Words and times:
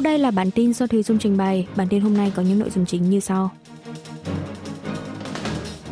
Sau 0.00 0.04
đây 0.04 0.18
là 0.18 0.30
bản 0.30 0.50
tin 0.50 0.72
do 0.72 0.86
Thùy 0.86 1.02
Dung 1.02 1.18
trình 1.18 1.36
bày. 1.36 1.66
Bản 1.76 1.88
tin 1.88 2.00
hôm 2.00 2.16
nay 2.16 2.32
có 2.36 2.42
những 2.42 2.58
nội 2.58 2.70
dung 2.70 2.86
chính 2.86 3.10
như 3.10 3.20
sau. 3.20 3.50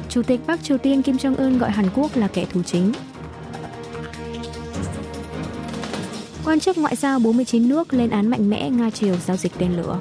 Chủ 0.08 0.22
tịch 0.22 0.40
Bắc 0.46 0.62
Triều 0.62 0.78
Tiên 0.78 1.02
Kim 1.02 1.16
Jong-un 1.16 1.58
gọi 1.58 1.70
Hàn 1.70 1.86
Quốc 1.94 2.16
là 2.16 2.28
kẻ 2.28 2.46
thù 2.52 2.62
chính. 2.62 2.92
Quan 6.44 6.60
chức 6.60 6.78
ngoại 6.78 6.96
giao 6.96 7.18
49 7.18 7.68
nước 7.68 7.94
lên 7.94 8.10
án 8.10 8.28
mạnh 8.28 8.50
mẽ 8.50 8.70
Nga 8.70 8.90
Triều 8.90 9.16
giao 9.26 9.36
dịch 9.36 9.52
tên 9.58 9.76
lửa. 9.76 10.00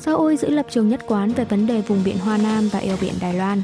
Seoul 0.00 0.36
giữ 0.36 0.50
lập 0.50 0.66
trường 0.70 0.88
nhất 0.88 1.00
quán 1.06 1.32
về 1.32 1.44
vấn 1.44 1.66
đề 1.66 1.80
vùng 1.80 2.04
biển 2.04 2.18
Hoa 2.18 2.36
Nam 2.36 2.68
và 2.72 2.78
eo 2.78 2.96
biển 3.00 3.14
Đài 3.20 3.34
Loan. 3.34 3.62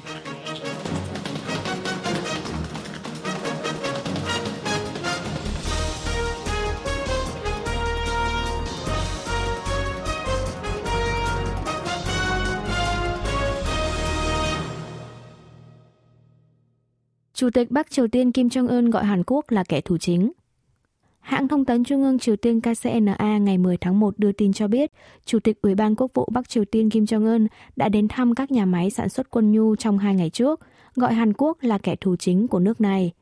Chủ 17.40 17.50
tịch 17.50 17.70
Bắc 17.70 17.90
Triều 17.90 18.08
Tiên 18.08 18.32
Kim 18.32 18.48
Jong-un 18.48 18.90
gọi 18.90 19.04
Hàn 19.04 19.22
Quốc 19.26 19.50
là 19.50 19.64
kẻ 19.64 19.80
thù 19.80 19.98
chính. 19.98 20.32
Hãng 21.20 21.48
thông 21.48 21.64
tấn 21.64 21.84
Trung 21.84 22.02
ương 22.02 22.18
Triều 22.18 22.36
Tiên 22.36 22.60
KCNA 22.60 23.38
ngày 23.38 23.58
10 23.58 23.76
tháng 23.76 24.00
1 24.00 24.18
đưa 24.18 24.32
tin 24.32 24.52
cho 24.52 24.68
biết, 24.68 24.92
Chủ 25.24 25.38
tịch 25.40 25.62
Ủy 25.62 25.74
ban 25.74 25.94
Quốc 25.94 26.10
vụ 26.14 26.28
Bắc 26.32 26.48
Triều 26.48 26.64
Tiên 26.64 26.90
Kim 26.90 27.04
Jong-un 27.04 27.46
đã 27.76 27.88
đến 27.88 28.08
thăm 28.08 28.34
các 28.34 28.50
nhà 28.50 28.66
máy 28.66 28.90
sản 28.90 29.08
xuất 29.08 29.30
quân 29.30 29.52
nhu 29.52 29.76
trong 29.76 29.98
hai 29.98 30.14
ngày 30.14 30.30
trước, 30.30 30.60
gọi 30.94 31.14
Hàn 31.14 31.32
Quốc 31.32 31.58
là 31.60 31.78
kẻ 31.78 31.96
thù 31.96 32.16
chính 32.16 32.48
của 32.48 32.58
nước 32.58 32.80
này. 32.80 33.12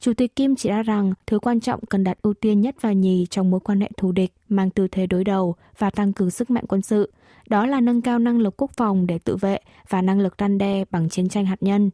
Chủ 0.00 0.14
tịch 0.14 0.36
Kim 0.36 0.56
chỉ 0.56 0.68
ra 0.68 0.82
rằng 0.82 1.12
thứ 1.26 1.38
quan 1.38 1.60
trọng 1.60 1.80
cần 1.86 2.04
đặt 2.04 2.18
ưu 2.22 2.34
tiên 2.34 2.60
nhất 2.60 2.76
và 2.80 2.92
nhì 2.92 3.26
trong 3.30 3.50
mối 3.50 3.60
quan 3.60 3.80
hệ 3.80 3.90
thù 3.96 4.12
địch 4.12 4.32
mang 4.48 4.70
tư 4.70 4.88
thế 4.88 5.06
đối 5.06 5.24
đầu 5.24 5.54
và 5.78 5.90
tăng 5.90 6.12
cường 6.12 6.30
sức 6.30 6.50
mạnh 6.50 6.64
quân 6.68 6.82
sự, 6.82 7.12
đó 7.48 7.66
là 7.66 7.80
nâng 7.80 8.02
cao 8.02 8.18
năng 8.18 8.38
lực 8.38 8.54
quốc 8.56 8.70
phòng 8.76 9.06
để 9.06 9.18
tự 9.18 9.36
vệ 9.36 9.58
và 9.88 10.02
năng 10.02 10.20
lực 10.20 10.34
răn 10.38 10.58
đe 10.58 10.84
bằng 10.90 11.08
chiến 11.08 11.28
tranh 11.28 11.46
hạt 11.46 11.62
nhân. 11.62 11.90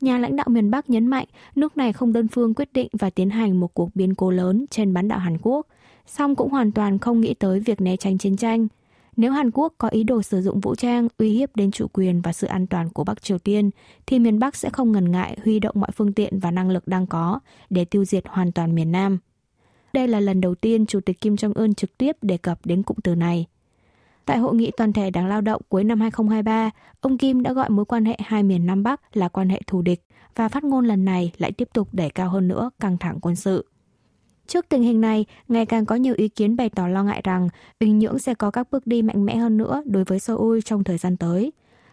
Nhà 0.00 0.18
lãnh 0.18 0.36
đạo 0.36 0.46
miền 0.48 0.70
Bắc 0.70 0.90
nhấn 0.90 1.06
mạnh 1.06 1.26
nước 1.54 1.76
này 1.76 1.92
không 1.92 2.12
đơn 2.12 2.28
phương 2.28 2.54
quyết 2.54 2.72
định 2.72 2.88
và 2.92 3.10
tiến 3.10 3.30
hành 3.30 3.60
một 3.60 3.74
cuộc 3.74 3.96
biến 3.96 4.14
cố 4.14 4.30
lớn 4.30 4.64
trên 4.70 4.94
bán 4.94 5.08
đảo 5.08 5.18
Hàn 5.18 5.38
Quốc, 5.42 5.66
song 6.06 6.36
cũng 6.36 6.50
hoàn 6.50 6.72
toàn 6.72 6.98
không 6.98 7.20
nghĩ 7.20 7.34
tới 7.34 7.60
việc 7.60 7.80
né 7.80 7.96
tránh 7.96 8.18
chiến 8.18 8.36
tranh. 8.36 8.68
Nếu 9.16 9.32
Hàn 9.32 9.50
Quốc 9.50 9.74
có 9.78 9.88
ý 9.88 10.04
đồ 10.04 10.22
sử 10.22 10.42
dụng 10.42 10.60
vũ 10.60 10.74
trang 10.74 11.08
uy 11.18 11.30
hiếp 11.30 11.56
đến 11.56 11.70
chủ 11.70 11.86
quyền 11.92 12.20
và 12.20 12.32
sự 12.32 12.46
an 12.46 12.66
toàn 12.66 12.88
của 12.88 13.04
Bắc 13.04 13.22
Triều 13.22 13.38
Tiên, 13.38 13.70
thì 14.06 14.18
miền 14.18 14.38
Bắc 14.38 14.56
sẽ 14.56 14.70
không 14.70 14.92
ngần 14.92 15.10
ngại 15.10 15.36
huy 15.44 15.60
động 15.60 15.74
mọi 15.78 15.90
phương 15.94 16.12
tiện 16.12 16.38
và 16.38 16.50
năng 16.50 16.70
lực 16.70 16.88
đang 16.88 17.06
có 17.06 17.40
để 17.70 17.84
tiêu 17.84 18.04
diệt 18.04 18.24
hoàn 18.28 18.52
toàn 18.52 18.74
miền 18.74 18.92
Nam. 18.92 19.18
Đây 19.92 20.08
là 20.08 20.20
lần 20.20 20.40
đầu 20.40 20.54
tiên 20.54 20.86
Chủ 20.86 21.00
tịch 21.00 21.20
Kim 21.20 21.34
Jong-un 21.34 21.74
trực 21.74 21.98
tiếp 21.98 22.16
đề 22.22 22.36
cập 22.36 22.66
đến 22.66 22.82
cụm 22.82 22.96
từ 23.04 23.14
này. 23.14 23.46
Tại 24.24 24.38
hội 24.38 24.54
nghị 24.54 24.70
toàn 24.76 24.92
thể 24.92 25.10
Đảng 25.10 25.26
Lao 25.26 25.40
động 25.40 25.62
cuối 25.68 25.84
năm 25.84 26.00
2023, 26.00 26.70
ông 27.00 27.18
Kim 27.18 27.42
đã 27.42 27.52
gọi 27.52 27.70
mối 27.70 27.84
quan 27.84 28.04
hệ 28.04 28.16
hai 28.24 28.42
miền 28.42 28.66
Nam 28.66 28.82
Bắc 28.82 29.16
là 29.16 29.28
quan 29.28 29.48
hệ 29.48 29.60
thù 29.66 29.82
địch 29.82 30.02
và 30.36 30.48
phát 30.48 30.64
ngôn 30.64 30.86
lần 30.86 31.04
này 31.04 31.32
lại 31.38 31.52
tiếp 31.52 31.68
tục 31.74 31.88
đẩy 31.92 32.10
cao 32.10 32.28
hơn 32.28 32.48
nữa 32.48 32.70
căng 32.80 32.98
thẳng 32.98 33.18
quân 33.20 33.36
sự. 33.36 33.66
Trước 34.46 34.68
tình 34.68 34.82
hình 34.82 35.00
này, 35.00 35.26
ngày 35.48 35.66
càng 35.66 35.86
có 35.86 35.94
nhiều 35.94 36.14
ý 36.16 36.28
kiến 36.28 36.56
bày 36.56 36.68
tỏ 36.68 36.88
lo 36.88 37.02
ngại 37.04 37.20
rằng 37.24 37.48
Bình 37.80 37.98
Nhưỡng 37.98 38.18
sẽ 38.18 38.34
có 38.34 38.50
các 38.50 38.70
bước 38.70 38.86
đi 38.86 39.02
mạnh 39.02 39.24
mẽ 39.24 39.36
hơn 39.36 39.56
nữa 39.56 39.82
đối 39.86 40.04
với 40.04 40.20
Seoul 40.20 40.58
trong 40.64 40.84
thời 40.84 40.98
gian 40.98 41.16
tới. 41.16 41.52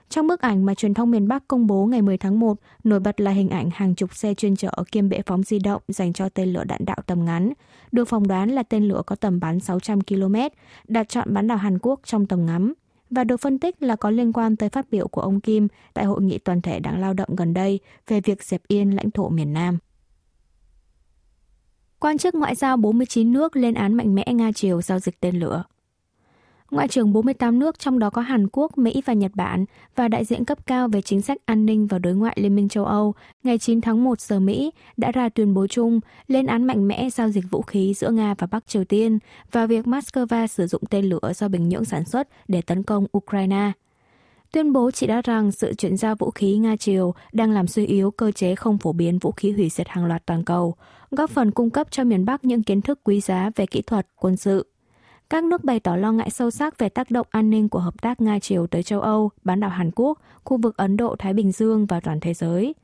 Trong 0.10 0.28
bức 0.28 0.42
ảnh 0.42 0.66
mà 0.66 0.74
truyền 0.74 0.94
thông 0.94 1.12
miền 1.12 1.28
Bắc 1.28 1.48
công 1.48 1.68
bố 1.68 1.86
ngày 1.86 2.02
10 2.02 2.18
tháng 2.18 2.40
1, 2.40 2.58
nổi 2.84 3.00
bật 3.00 3.22
là 3.22 3.32
hình 3.32 3.50
ảnh 3.50 3.70
hàng 3.74 3.96
chục 3.96 4.16
xe 4.16 4.34
chuyên 4.34 4.56
chở 4.56 4.72
kiêm 4.92 5.10
bệ 5.10 5.22
phóng 5.26 5.44
di 5.44 5.60
động 5.60 5.82
dành 5.88 6.14
cho 6.14 6.30
tên 6.30 6.54
lửa 6.54 6.64
đạn 6.64 6.86
đạo 6.86 6.98
tầm 7.06 7.26
ngắn. 7.26 7.54
Được 7.92 8.06
phỏng 8.06 8.28
đoán 8.28 8.50
là 8.50 8.64
tên 8.64 8.88
lửa 8.88 9.02
có 9.06 9.16
tầm 9.16 9.40
bắn 9.40 9.60
600 9.60 10.02
km, 10.02 10.36
đặt 10.88 11.10
chọn 11.10 11.34
bán 11.34 11.48
đảo 11.48 11.58
Hàn 11.58 11.80
Quốc 11.82 12.00
trong 12.06 12.26
tầm 12.26 12.46
ngắm 12.46 12.74
và 13.10 13.24
được 13.24 13.38
phân 13.38 13.60
tích 13.60 13.84
là 13.84 13.96
có 13.96 14.10
liên 14.10 14.34
quan 14.34 14.56
tới 14.56 14.70
phát 14.70 14.90
biểu 14.92 15.08
của 15.08 15.22
ông 15.22 15.42
Kim 15.42 15.68
tại 15.94 16.06
hội 16.06 16.22
nghị 16.22 16.38
toàn 16.38 16.62
thể 16.62 16.80
đảng 16.80 17.02
lao 17.02 17.14
động 17.14 17.36
gần 17.36 17.54
đây 17.54 17.80
về 18.08 18.22
việc 18.22 18.44
dẹp 18.44 18.62
yên 18.68 18.96
lãnh 18.96 19.12
thổ 19.12 19.30
miền 19.30 19.54
Nam. 19.54 19.78
Quan 22.00 22.18
chức 22.18 22.36
ngoại 22.36 22.56
giao 22.56 22.78
49 22.78 23.34
nước 23.34 23.56
lên 23.56 23.74
án 23.74 23.94
mạnh 23.94 24.16
mẽ 24.16 24.26
Nga 24.34 24.52
Triều 24.52 24.82
giao 24.82 25.00
dịch 25.00 25.20
tên 25.20 25.40
lửa. 25.40 25.64
Ngoại 26.72 26.88
trưởng 26.88 27.14
48 27.14 27.60
nước 27.60 27.80
trong 27.80 28.00
đó 28.00 28.10
có 28.10 28.22
Hàn 28.22 28.48
Quốc, 28.52 28.78
Mỹ 28.78 29.02
và 29.06 29.14
Nhật 29.14 29.32
Bản 29.36 29.66
và 29.96 30.08
đại 30.08 30.26
diện 30.26 30.46
cấp 30.46 30.66
cao 30.66 30.88
về 30.88 31.02
chính 31.02 31.22
sách 31.22 31.38
an 31.46 31.66
ninh 31.66 31.88
và 31.88 32.00
đối 32.00 32.14
ngoại 32.16 32.38
Liên 32.40 32.56
minh 32.56 32.70
châu 32.70 32.86
Âu 32.86 33.14
ngày 33.44 33.58
9 33.58 33.82
tháng 33.82 34.04
1 34.04 34.22
giờ 34.22 34.40
Mỹ 34.40 34.72
đã 34.98 35.12
ra 35.12 35.30
tuyên 35.30 35.54
bố 35.54 35.68
chung 35.68 36.00
lên 36.28 36.46
án 36.46 36.64
mạnh 36.64 36.88
mẽ 36.88 37.10
giao 37.10 37.30
dịch 37.30 37.44
vũ 37.52 37.62
khí 37.62 37.94
giữa 37.94 38.10
Nga 38.10 38.36
và 38.38 38.48
Bắc 38.48 38.68
Triều 38.68 38.84
Tiên 38.84 39.20
và 39.52 39.66
việc 39.66 39.86
Moscow 39.86 40.48
sử 40.48 40.68
dụng 40.68 40.82
tên 40.90 41.06
lửa 41.06 41.32
do 41.36 41.48
Bình 41.48 41.70
Nhưỡng 41.70 41.86
sản 41.86 42.06
xuất 42.06 42.28
để 42.48 42.62
tấn 42.62 42.84
công 42.84 43.06
Ukraine. 43.18 43.72
Tuyên 44.52 44.74
bố 44.74 44.92
chỉ 44.92 45.08
ra 45.08 45.22
rằng 45.22 45.52
sự 45.52 45.74
chuyển 45.74 45.98
giao 45.98 46.16
vũ 46.16 46.32
khí 46.32 46.58
Nga-Triều 46.58 47.12
đang 47.32 47.52
làm 47.52 47.68
suy 47.68 47.86
yếu 47.86 48.12
cơ 48.12 48.32
chế 48.32 48.56
không 48.56 48.78
phổ 48.78 48.94
biến 48.94 49.20
vũ 49.20 49.32
khí 49.32 49.52
hủy 49.52 49.70
diệt 49.70 49.88
hàng 49.90 50.06
loạt 50.06 50.26
toàn 50.26 50.44
cầu, 50.44 50.76
góp 51.12 51.30
phần 51.30 51.52
cung 51.52 51.70
cấp 51.70 51.88
cho 51.92 52.04
miền 52.04 52.26
Bắc 52.26 52.46
những 52.46 52.64
kiến 52.64 52.82
thức 52.82 53.00
quý 53.04 53.22
giá 53.22 53.50
về 53.56 53.66
kỹ 53.66 53.82
thuật, 53.82 54.08
quân 54.16 54.38
sự 54.38 54.68
các 55.30 55.44
nước 55.44 55.64
bày 55.64 55.80
tỏ 55.80 55.96
lo 55.96 56.12
ngại 56.12 56.30
sâu 56.30 56.52
sắc 56.52 56.78
về 56.78 56.90
tác 56.90 57.12
động 57.12 57.28
an 57.30 57.50
ninh 57.50 57.70
của 57.70 57.80
hợp 57.80 58.02
tác 58.02 58.22
Nga-Triều 58.22 58.68
tới 58.68 58.84
châu 58.84 59.02
Âu, 59.02 59.30
bán 59.44 59.60
đảo 59.60 59.70
Hàn 59.70 59.92
Quốc, 59.96 60.20
khu 60.44 60.58
vực 60.58 60.78
Ấn 60.78 60.98
Độ-Thái 60.98 61.34
Bình 61.34 61.52
Dương 61.52 61.86
và 61.86 62.00
toàn 62.00 62.20
thế 62.20 62.34
giới. 62.34 62.76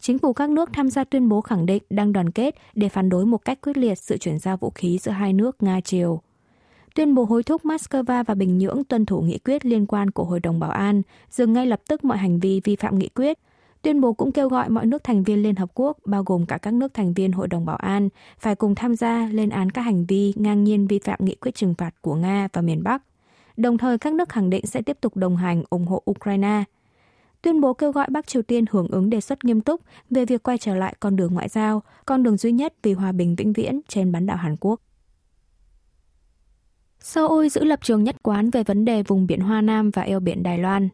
Chính 0.00 0.18
phủ 0.18 0.32
các 0.32 0.50
nước 0.50 0.70
tham 0.72 0.90
gia 0.90 1.04
tuyên 1.04 1.28
bố 1.28 1.40
khẳng 1.40 1.66
định 1.66 1.82
đang 1.90 2.12
đoàn 2.12 2.30
kết 2.30 2.54
để 2.74 2.88
phản 2.88 3.08
đối 3.08 3.26
một 3.26 3.44
cách 3.44 3.58
quyết 3.62 3.76
liệt 3.76 3.94
sự 3.94 4.16
chuyển 4.18 4.38
giao 4.38 4.56
vũ 4.56 4.70
khí 4.70 4.98
giữa 4.98 5.12
hai 5.12 5.32
nước 5.32 5.56
Nga-Triều. 5.60 6.18
Tuyên 6.94 7.14
bố 7.14 7.24
hối 7.24 7.42
thúc 7.42 7.64
Moscow 7.64 8.24
và 8.24 8.34
Bình 8.34 8.58
Nhưỡng 8.58 8.84
tuân 8.84 9.06
thủ 9.06 9.20
nghị 9.20 9.38
quyết 9.38 9.66
liên 9.66 9.86
quan 9.86 10.10
của 10.10 10.24
Hội 10.24 10.40
đồng 10.40 10.60
Bảo 10.60 10.70
an, 10.70 11.02
dừng 11.30 11.52
ngay 11.52 11.66
lập 11.66 11.80
tức 11.88 12.04
mọi 12.04 12.18
hành 12.18 12.40
vi 12.40 12.60
vi 12.64 12.76
phạm 12.76 12.98
nghị 12.98 13.08
quyết, 13.08 13.38
Tuyên 13.82 14.00
bố 14.00 14.12
cũng 14.12 14.32
kêu 14.32 14.48
gọi 14.48 14.68
mọi 14.68 14.86
nước 14.86 15.04
thành 15.04 15.22
viên 15.22 15.42
Liên 15.42 15.56
Hợp 15.56 15.70
Quốc, 15.74 15.98
bao 16.04 16.22
gồm 16.22 16.46
cả 16.46 16.58
các 16.58 16.74
nước 16.74 16.94
thành 16.94 17.12
viên 17.12 17.32
Hội 17.32 17.48
đồng 17.48 17.66
Bảo 17.66 17.76
an, 17.76 18.08
phải 18.38 18.54
cùng 18.54 18.74
tham 18.74 18.96
gia 18.96 19.28
lên 19.32 19.50
án 19.50 19.70
các 19.70 19.82
hành 19.82 20.06
vi 20.06 20.32
ngang 20.36 20.64
nhiên 20.64 20.86
vi 20.86 20.98
phạm 20.98 21.18
nghị 21.24 21.34
quyết 21.34 21.54
trừng 21.54 21.74
phạt 21.74 21.94
của 22.00 22.14
Nga 22.14 22.48
và 22.52 22.62
miền 22.62 22.82
Bắc. 22.82 23.02
Đồng 23.56 23.78
thời, 23.78 23.98
các 23.98 24.12
nước 24.12 24.28
khẳng 24.28 24.50
định 24.50 24.66
sẽ 24.66 24.82
tiếp 24.82 24.98
tục 25.00 25.16
đồng 25.16 25.36
hành 25.36 25.62
ủng 25.70 25.86
hộ 25.86 26.02
Ukraine. 26.10 26.64
Tuyên 27.42 27.60
bố 27.60 27.74
kêu 27.74 27.92
gọi 27.92 28.06
Bắc 28.10 28.26
Triều 28.26 28.42
Tiên 28.42 28.64
hưởng 28.70 28.88
ứng 28.88 29.10
đề 29.10 29.20
xuất 29.20 29.44
nghiêm 29.44 29.60
túc 29.60 29.80
về 30.10 30.24
việc 30.24 30.42
quay 30.42 30.58
trở 30.58 30.74
lại 30.74 30.94
con 31.00 31.16
đường 31.16 31.34
ngoại 31.34 31.48
giao, 31.48 31.82
con 32.06 32.22
đường 32.22 32.36
duy 32.36 32.52
nhất 32.52 32.74
vì 32.82 32.92
hòa 32.92 33.12
bình 33.12 33.36
vĩnh 33.36 33.52
viễn 33.52 33.80
trên 33.88 34.12
bán 34.12 34.26
đảo 34.26 34.36
Hàn 34.36 34.56
Quốc. 34.60 34.80
Seoul 37.00 37.48
giữ 37.48 37.64
lập 37.64 37.78
trường 37.82 38.04
nhất 38.04 38.16
quán 38.22 38.50
về 38.50 38.64
vấn 38.64 38.84
đề 38.84 39.02
vùng 39.02 39.26
biển 39.26 39.40
Hoa 39.40 39.60
Nam 39.60 39.90
và 39.90 40.02
eo 40.02 40.20
biển 40.20 40.42
Đài 40.42 40.58
Loan 40.58 40.88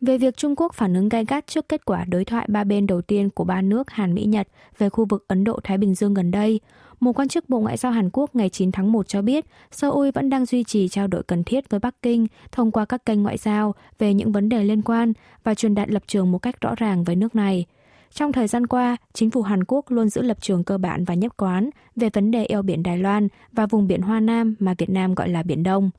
về 0.00 0.18
việc 0.18 0.36
Trung 0.36 0.54
Quốc 0.56 0.74
phản 0.74 0.94
ứng 0.94 1.08
gay 1.08 1.24
gắt 1.24 1.46
trước 1.46 1.68
kết 1.68 1.84
quả 1.84 2.04
đối 2.04 2.24
thoại 2.24 2.46
ba 2.48 2.64
bên 2.64 2.86
đầu 2.86 3.02
tiên 3.02 3.30
của 3.30 3.44
ba 3.44 3.62
nước 3.62 3.90
Hàn 3.90 4.14
Mỹ 4.14 4.24
Nhật 4.24 4.48
về 4.78 4.88
khu 4.88 5.04
vực 5.04 5.24
Ấn 5.28 5.44
Độ 5.44 5.60
Thái 5.64 5.78
Bình 5.78 5.94
Dương 5.94 6.14
gần 6.14 6.30
đây. 6.30 6.60
Một 7.00 7.12
quan 7.12 7.28
chức 7.28 7.48
Bộ 7.48 7.60
Ngoại 7.60 7.76
giao 7.76 7.92
Hàn 7.92 8.10
Quốc 8.12 8.36
ngày 8.36 8.48
9 8.48 8.72
tháng 8.72 8.92
1 8.92 9.08
cho 9.08 9.22
biết, 9.22 9.44
Seoul 9.70 10.10
vẫn 10.14 10.30
đang 10.30 10.46
duy 10.46 10.64
trì 10.64 10.88
trao 10.88 11.06
đổi 11.06 11.22
cần 11.22 11.44
thiết 11.44 11.70
với 11.70 11.80
Bắc 11.80 12.02
Kinh 12.02 12.26
thông 12.52 12.70
qua 12.70 12.84
các 12.84 13.06
kênh 13.06 13.22
ngoại 13.22 13.36
giao 13.36 13.74
về 13.98 14.14
những 14.14 14.32
vấn 14.32 14.48
đề 14.48 14.64
liên 14.64 14.82
quan 14.82 15.12
và 15.44 15.54
truyền 15.54 15.74
đạt 15.74 15.90
lập 15.90 16.02
trường 16.06 16.32
một 16.32 16.38
cách 16.38 16.60
rõ 16.60 16.74
ràng 16.74 17.04
với 17.04 17.16
nước 17.16 17.34
này. 17.34 17.66
Trong 18.12 18.32
thời 18.32 18.48
gian 18.48 18.66
qua, 18.66 18.96
chính 19.12 19.30
phủ 19.30 19.42
Hàn 19.42 19.64
Quốc 19.64 19.90
luôn 19.90 20.08
giữ 20.08 20.22
lập 20.22 20.36
trường 20.40 20.64
cơ 20.64 20.78
bản 20.78 21.04
và 21.04 21.14
nhất 21.14 21.36
quán 21.36 21.70
về 21.96 22.10
vấn 22.12 22.30
đề 22.30 22.44
eo 22.44 22.62
biển 22.62 22.82
Đài 22.82 22.98
Loan 22.98 23.28
và 23.52 23.66
vùng 23.66 23.86
biển 23.86 24.02
Hoa 24.02 24.20
Nam 24.20 24.56
mà 24.58 24.74
Việt 24.78 24.90
Nam 24.90 25.14
gọi 25.14 25.28
là 25.28 25.42
Biển 25.42 25.62
Đông. 25.62 25.90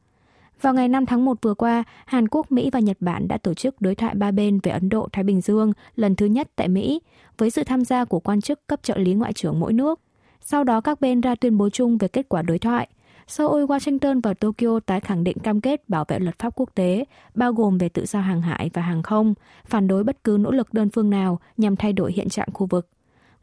Vào 0.61 0.73
ngày 0.73 0.87
5 0.87 1.05
tháng 1.05 1.25
1 1.25 1.37
vừa 1.41 1.53
qua, 1.53 1.83
Hàn 2.05 2.27
Quốc, 2.27 2.51
Mỹ 2.51 2.69
và 2.73 2.79
Nhật 2.79 2.97
Bản 2.99 3.27
đã 3.27 3.37
tổ 3.37 3.53
chức 3.53 3.81
đối 3.81 3.95
thoại 3.95 4.15
ba 4.15 4.31
bên 4.31 4.59
về 4.63 4.71
Ấn 4.71 4.89
Độ 4.89 5.07
Thái 5.11 5.23
Bình 5.23 5.41
Dương 5.41 5.73
lần 5.95 6.15
thứ 6.15 6.25
nhất 6.25 6.49
tại 6.55 6.67
Mỹ 6.67 7.01
với 7.37 7.49
sự 7.49 7.63
tham 7.63 7.85
gia 7.85 8.05
của 8.05 8.19
quan 8.19 8.41
chức 8.41 8.67
cấp 8.67 8.79
trợ 8.83 8.97
lý 8.97 9.13
ngoại 9.13 9.33
trưởng 9.33 9.59
mỗi 9.59 9.73
nước. 9.73 9.99
Sau 10.41 10.63
đó 10.63 10.81
các 10.81 11.01
bên 11.01 11.21
ra 11.21 11.35
tuyên 11.35 11.57
bố 11.57 11.69
chung 11.69 11.97
về 11.97 12.07
kết 12.07 12.29
quả 12.29 12.41
đối 12.41 12.59
thoại. 12.59 12.87
Seoul, 13.27 13.63
Washington 13.63 14.19
và 14.23 14.33
Tokyo 14.33 14.79
tái 14.85 14.99
khẳng 14.99 15.23
định 15.23 15.39
cam 15.39 15.61
kết 15.61 15.89
bảo 15.89 16.05
vệ 16.07 16.19
luật 16.19 16.39
pháp 16.39 16.53
quốc 16.55 16.69
tế, 16.75 17.05
bao 17.35 17.53
gồm 17.53 17.77
về 17.77 17.89
tự 17.89 18.05
do 18.05 18.19
hàng 18.19 18.41
hải 18.41 18.69
và 18.73 18.81
hàng 18.81 19.03
không, 19.03 19.33
phản 19.65 19.87
đối 19.87 20.03
bất 20.03 20.23
cứ 20.23 20.37
nỗ 20.39 20.51
lực 20.51 20.73
đơn 20.73 20.89
phương 20.89 21.09
nào 21.09 21.39
nhằm 21.57 21.75
thay 21.75 21.93
đổi 21.93 22.13
hiện 22.13 22.29
trạng 22.29 22.49
khu 22.53 22.65
vực. 22.65 22.87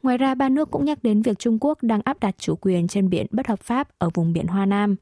Ngoài 0.02 0.18
ra, 0.18 0.34
ba 0.34 0.48
nước 0.48 0.70
cũng 0.70 0.84
nhắc 0.84 0.98
đến 1.02 1.22
việc 1.22 1.38
Trung 1.38 1.58
Quốc 1.60 1.82
đang 1.82 2.00
áp 2.04 2.20
đặt 2.20 2.34
chủ 2.38 2.56
quyền 2.60 2.88
trên 2.88 3.10
biển 3.10 3.26
bất 3.30 3.46
hợp 3.46 3.60
pháp 3.60 3.88
ở 3.98 4.10
vùng 4.14 4.32
biển 4.32 4.46
Hoa 4.46 4.66
Nam. 4.66 4.96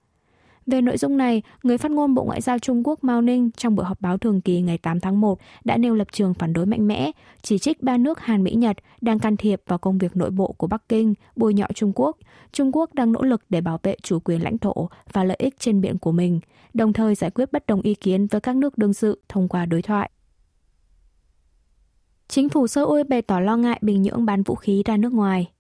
Về 0.67 0.81
nội 0.81 0.97
dung 0.97 1.17
này, 1.17 1.43
người 1.63 1.79
phát 1.79 1.91
ngôn 1.91 2.15
Bộ 2.15 2.25
Ngoại 2.25 2.41
giao 2.41 2.59
Trung 2.59 2.83
Quốc 2.85 3.05
Mao 3.05 3.23
Ninh 3.23 3.51
trong 3.57 3.75
buổi 3.75 3.87
họp 3.87 4.01
báo 4.01 4.19
thường 4.19 4.41
kỳ 4.41 4.61
ngày 4.61 4.79
8 4.79 5.01
tháng 5.01 5.21
1 5.21 5.39
đã 5.65 5.77
nêu 5.77 5.95
lập 5.95 6.09
trường 6.13 6.35
phản 6.35 6.53
đối 6.53 6.67
mạnh 6.67 6.87
mẽ, 6.87 7.11
chỉ 7.43 7.59
trích 7.59 7.83
ba 7.83 7.97
nước 7.97 8.21
Hàn 8.21 8.45
Mỹ 8.45 8.55
Nhật 8.55 8.77
đang 9.01 9.19
can 9.19 9.37
thiệp 9.37 9.63
vào 9.67 9.79
công 9.79 9.99
việc 9.99 10.17
nội 10.17 10.31
bộ 10.31 10.53
của 10.53 10.67
Bắc 10.67 10.89
Kinh, 10.89 11.15
bôi 11.37 11.55
nhọ 11.55 11.67
Trung 11.75 11.93
Quốc. 11.95 12.17
Trung 12.53 12.77
Quốc 12.77 12.95
đang 12.95 13.13
nỗ 13.13 13.23
lực 13.23 13.43
để 13.49 13.61
bảo 13.61 13.79
vệ 13.83 13.97
chủ 14.03 14.19
quyền 14.21 14.43
lãnh 14.43 14.59
thổ 14.59 14.89
và 15.13 15.25
lợi 15.25 15.37
ích 15.41 15.55
trên 15.59 15.81
biển 15.81 15.99
của 15.99 16.13
mình, 16.13 16.41
đồng 16.75 16.93
thời 16.93 17.15
giải 17.15 17.31
quyết 17.31 17.53
bất 17.53 17.67
đồng 17.67 17.81
ý 17.83 17.95
kiến 17.95 18.27
với 18.27 18.41
các 18.41 18.57
nước 18.57 18.79
đương 18.79 18.95
sự 18.95 19.21
thông 19.29 19.49
qua 19.49 19.67
đối 19.67 19.83
thoại. 19.83 20.11
Chính 22.29 22.49
phủ 22.49 22.67
Seoul 22.67 23.03
bày 23.09 23.23
tỏ 23.23 23.41
lo 23.41 23.57
ngại 23.57 23.79
Bình 23.83 24.03
Nhưỡng 24.03 24.25
bán 24.25 24.43
vũ 24.43 24.55
khí 24.55 24.83
ra 24.87 24.97
nước 24.97 25.13
ngoài. 25.13 25.51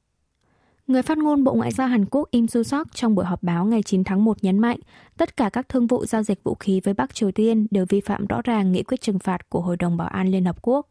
Người 0.86 1.02
phát 1.02 1.18
ngôn 1.18 1.44
Bộ 1.44 1.54
Ngoại 1.54 1.70
giao 1.70 1.88
Hàn 1.88 2.04
Quốc 2.10 2.28
Im 2.30 2.46
Su 2.48 2.62
Sok 2.62 2.94
trong 2.94 3.14
buổi 3.14 3.24
họp 3.24 3.42
báo 3.42 3.64
ngày 3.64 3.82
9 3.82 4.04
tháng 4.04 4.24
1 4.24 4.44
nhấn 4.44 4.58
mạnh, 4.58 4.78
tất 5.16 5.36
cả 5.36 5.50
các 5.50 5.68
thương 5.68 5.86
vụ 5.86 6.06
giao 6.06 6.22
dịch 6.22 6.44
vũ 6.44 6.54
khí 6.54 6.80
với 6.84 6.94
Bắc 6.94 7.14
Triều 7.14 7.32
Tiên 7.32 7.66
đều 7.70 7.86
vi 7.88 8.00
phạm 8.00 8.26
rõ 8.26 8.42
ràng 8.44 8.72
nghị 8.72 8.82
quyết 8.82 9.00
trừng 9.00 9.18
phạt 9.18 9.48
của 9.48 9.60
Hội 9.60 9.76
đồng 9.76 9.96
Bảo 9.96 10.08
an 10.08 10.28
Liên 10.28 10.44
Hợp 10.44 10.62
Quốc. 10.62 10.88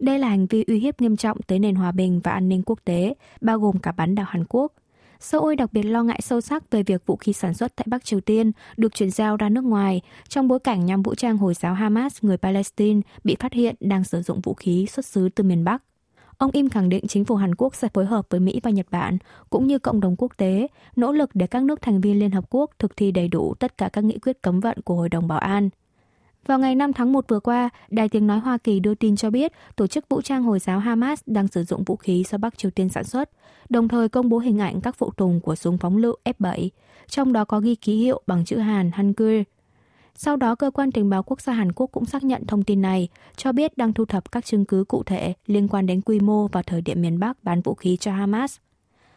Đây 0.00 0.18
là 0.18 0.28
hành 0.28 0.46
vi 0.46 0.64
uy 0.66 0.78
hiếp 0.78 1.00
nghiêm 1.00 1.16
trọng 1.16 1.42
tới 1.42 1.58
nền 1.58 1.74
hòa 1.74 1.92
bình 1.92 2.20
và 2.24 2.32
an 2.32 2.48
ninh 2.48 2.62
quốc 2.66 2.78
tế, 2.84 3.14
bao 3.40 3.58
gồm 3.58 3.78
cả 3.78 3.92
bán 3.92 4.14
đảo 4.14 4.26
Hàn 4.28 4.44
Quốc. 4.48 4.72
Seoul 5.20 5.54
đặc 5.54 5.72
biệt 5.72 5.82
lo 5.82 6.02
ngại 6.02 6.20
sâu 6.22 6.40
sắc 6.40 6.70
về 6.70 6.82
việc 6.82 7.06
vũ 7.06 7.16
khí 7.16 7.32
sản 7.32 7.54
xuất 7.54 7.76
tại 7.76 7.86
Bắc 7.88 8.04
Triều 8.04 8.20
Tiên 8.20 8.52
được 8.76 8.94
chuyển 8.94 9.10
giao 9.10 9.36
ra 9.36 9.48
nước 9.48 9.64
ngoài 9.64 10.00
trong 10.28 10.48
bối 10.48 10.58
cảnh 10.58 10.86
nhóm 10.86 11.02
vũ 11.02 11.14
trang 11.14 11.38
Hồi 11.38 11.54
giáo 11.54 11.74
Hamas 11.74 12.18
người 12.22 12.36
Palestine 12.36 13.00
bị 13.24 13.36
phát 13.40 13.52
hiện 13.52 13.74
đang 13.80 14.04
sử 14.04 14.22
dụng 14.22 14.40
vũ 14.40 14.54
khí 14.54 14.86
xuất 14.86 15.06
xứ 15.06 15.28
từ 15.28 15.44
miền 15.44 15.64
Bắc. 15.64 15.82
Ông 16.38 16.50
Im 16.52 16.68
khẳng 16.68 16.88
định 16.88 17.06
chính 17.06 17.24
phủ 17.24 17.34
Hàn 17.36 17.54
Quốc 17.54 17.74
sẽ 17.74 17.88
phối 17.94 18.06
hợp 18.06 18.26
với 18.30 18.40
Mỹ 18.40 18.60
và 18.62 18.70
Nhật 18.70 18.86
Bản, 18.90 19.18
cũng 19.50 19.66
như 19.66 19.78
cộng 19.78 20.00
đồng 20.00 20.16
quốc 20.18 20.32
tế, 20.36 20.66
nỗ 20.96 21.12
lực 21.12 21.30
để 21.34 21.46
các 21.46 21.62
nước 21.62 21.82
thành 21.82 22.00
viên 22.00 22.18
Liên 22.18 22.30
Hợp 22.30 22.44
Quốc 22.50 22.70
thực 22.78 22.96
thi 22.96 23.10
đầy 23.10 23.28
đủ 23.28 23.54
tất 23.54 23.78
cả 23.78 23.88
các 23.88 24.04
nghị 24.04 24.18
quyết 24.18 24.42
cấm 24.42 24.60
vận 24.60 24.80
của 24.80 24.94
Hội 24.94 25.08
đồng 25.08 25.28
Bảo 25.28 25.38
an. 25.38 25.68
Vào 26.46 26.58
ngày 26.58 26.74
5 26.74 26.92
tháng 26.92 27.12
1 27.12 27.24
vừa 27.28 27.40
qua, 27.40 27.70
Đài 27.88 28.08
Tiếng 28.08 28.26
Nói 28.26 28.38
Hoa 28.38 28.58
Kỳ 28.58 28.80
đưa 28.80 28.94
tin 28.94 29.16
cho 29.16 29.30
biết 29.30 29.52
tổ 29.76 29.86
chức 29.86 30.08
vũ 30.08 30.22
trang 30.22 30.42
Hồi 30.42 30.58
giáo 30.58 30.78
Hamas 30.78 31.20
đang 31.26 31.48
sử 31.48 31.64
dụng 31.64 31.84
vũ 31.84 31.96
khí 31.96 32.24
do 32.30 32.38
Bắc 32.38 32.58
Triều 32.58 32.70
Tiên 32.70 32.88
sản 32.88 33.04
xuất, 33.04 33.30
đồng 33.68 33.88
thời 33.88 34.08
công 34.08 34.28
bố 34.28 34.38
hình 34.38 34.58
ảnh 34.58 34.80
các 34.80 34.96
phụ 34.98 35.10
tùng 35.16 35.40
của 35.40 35.54
súng 35.54 35.78
phóng 35.78 35.96
lựu 35.96 36.16
F-7, 36.24 36.68
trong 37.08 37.32
đó 37.32 37.44
có 37.44 37.60
ghi 37.60 37.74
ký 37.74 37.96
hiệu 37.96 38.22
bằng 38.26 38.44
chữ 38.44 38.58
Hàn 38.58 38.90
Hangul. 38.90 39.42
Sau 40.18 40.36
đó, 40.36 40.54
cơ 40.54 40.70
quan 40.70 40.92
tình 40.92 41.10
báo 41.10 41.22
quốc 41.22 41.40
gia 41.40 41.52
Hàn 41.52 41.72
Quốc 41.72 41.86
cũng 41.92 42.04
xác 42.04 42.24
nhận 42.24 42.46
thông 42.46 42.62
tin 42.62 42.82
này, 42.82 43.08
cho 43.36 43.52
biết 43.52 43.76
đang 43.76 43.92
thu 43.92 44.04
thập 44.04 44.32
các 44.32 44.44
chứng 44.44 44.64
cứ 44.64 44.84
cụ 44.84 45.02
thể 45.02 45.34
liên 45.46 45.68
quan 45.68 45.86
đến 45.86 46.00
quy 46.00 46.20
mô 46.20 46.48
và 46.48 46.62
thời 46.62 46.82
điểm 46.82 47.02
miền 47.02 47.18
Bắc 47.18 47.44
bán 47.44 47.60
vũ 47.60 47.74
khí 47.74 47.96
cho 47.96 48.12
Hamas. 48.12 48.56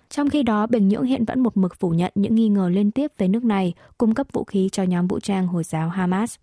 Trong 0.10 0.30
khi 0.30 0.44
đó, 0.44 0.68
Bình 0.68 0.88
Nhưỡng 0.88 1.04
hiện 1.04 1.26
vẫn 1.26 1.40
một 1.40 1.58
mực 1.58 1.80
phủ 1.80 1.90
nhận 1.90 2.12
những 2.16 2.36
nghi 2.36 2.50
ngờ 2.50 2.70
liên 2.70 2.92
tiếp 2.92 3.12
về 3.18 3.28
nước 3.28 3.44
này 3.44 3.74
cung 3.98 4.14
cấp 4.14 4.28
vũ 4.34 4.44
khí 4.44 4.70
cho 4.72 4.84
nhóm 4.84 5.08
vũ 5.08 5.20
trang 5.20 5.48
Hồi 5.48 5.64
giáo 5.64 5.90
Hamas. 5.90 6.36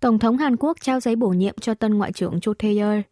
Tổng 0.00 0.18
thống 0.18 0.36
Hàn 0.36 0.56
Quốc 0.56 0.76
trao 0.80 1.00
giấy 1.00 1.16
bổ 1.16 1.28
nhiệm 1.28 1.54
cho 1.60 1.74
tân 1.74 1.94
Ngoại 1.94 2.12
trưởng 2.12 2.40
Cho 2.40 2.52
Tae-yeol. 2.52 3.02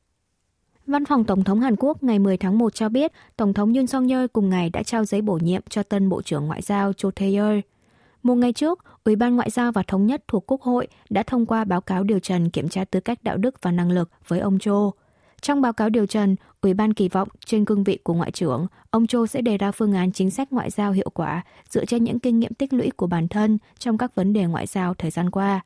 Văn 0.87 1.05
phòng 1.05 1.25
Tổng 1.25 1.45
thống 1.45 1.61
Hàn 1.61 1.77
Quốc 1.79 2.03
ngày 2.03 2.19
10 2.19 2.37
tháng 2.37 2.59
1 2.59 2.75
cho 2.75 2.89
biết 2.89 3.13
Tổng 3.37 3.55
thống 3.55 3.75
Yoon 3.75 3.87
song 3.87 4.09
yeol 4.09 4.27
cùng 4.33 4.51
ngày 4.51 4.71
đã 4.71 4.83
trao 4.83 5.05
giấy 5.05 5.23
bổ 5.23 5.39
nhiệm 5.43 5.63
cho 5.69 5.83
tân 5.83 6.09
Bộ 6.09 6.23
trưởng 6.23 6.47
Ngoại 6.47 6.63
giao 6.63 6.93
Cho 6.93 7.09
Tae-yeol. 7.09 7.61
Một 8.23 8.35
ngày 8.35 8.53
trước, 8.53 8.85
Ủy 9.05 9.17
ban 9.17 9.37
Ngoại 9.37 9.51
giao 9.51 9.73
và 9.73 9.83
Thống 9.83 10.07
nhất 10.07 10.23
thuộc 10.29 10.53
Quốc 10.53 10.63
hội 10.63 10.89
đã 11.11 11.23
thông 11.23 11.47
qua 11.47 11.65
báo 11.65 11.81
cáo 11.81 12.05
điều 12.05 12.19
trần 12.19 12.51
kiểm 12.51 12.69
tra 12.69 12.85
tư 12.85 13.01
cách 13.01 13.23
đạo 13.23 13.37
đức 13.37 13.55
và 13.63 13.71
năng 13.71 13.91
lực 13.91 14.11
với 14.29 14.41
ông 14.41 14.59
Cho. 14.59 14.91
Trong 15.41 15.61
báo 15.61 15.73
cáo 15.73 15.91
điều 15.91 16.07
trần, 16.07 16.37
Ủy 16.61 16.75
ban 16.75 16.95
kỳ 16.95 17.09
vọng 17.09 17.29
trên 17.45 17.65
cương 17.65 17.85
vị 17.85 17.99
của 18.03 18.15
Ngoại 18.15 18.31
trưởng, 18.31 18.67
ông 18.91 19.07
Cho 19.07 19.27
sẽ 19.27 19.41
đề 19.41 19.59
ra 19.59 19.73
phương 19.73 19.93
án 19.93 20.13
chính 20.13 20.31
sách 20.31 20.53
ngoại 20.53 20.71
giao 20.71 20.93
hiệu 20.93 21.11
quả 21.15 21.45
dựa 21.71 21.85
trên 21.85 22.05
những 22.05 22.19
kinh 22.19 22.41
nghiệm 22.41 22.55
tích 22.55 22.73
lũy 22.73 22.91
của 22.97 23.07
bản 23.07 23.29
thân 23.29 23.59
trong 23.79 23.99
các 23.99 24.15
vấn 24.15 24.33
đề 24.33 24.45
ngoại 24.45 24.67
giao 24.67 24.95
thời 24.95 25.11
gian 25.11 25.31
qua. 25.31 25.61